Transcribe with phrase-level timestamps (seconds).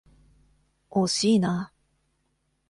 [0.89, 1.71] 惜しいな。